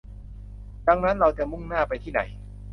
[0.87, 2.21] ดังนั้นเราจะมุ่งหน้าไปที่ไหน